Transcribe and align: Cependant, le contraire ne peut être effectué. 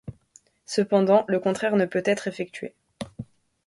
Cependant, 0.65 1.25
le 1.27 1.39
contraire 1.39 1.75
ne 1.75 1.85
peut 1.85 2.01
être 2.05 2.27
effectué. 2.27 2.73